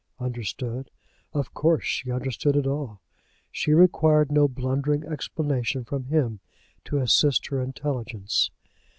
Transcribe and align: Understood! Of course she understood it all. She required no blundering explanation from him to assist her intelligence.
Understood! 0.19 0.89
Of 1.31 1.53
course 1.53 1.83
she 1.83 2.09
understood 2.11 2.55
it 2.55 2.65
all. 2.65 3.01
She 3.51 3.71
required 3.71 4.31
no 4.31 4.47
blundering 4.47 5.03
explanation 5.03 5.83
from 5.83 6.05
him 6.05 6.39
to 6.85 6.97
assist 6.97 7.45
her 7.49 7.61
intelligence. 7.61 8.49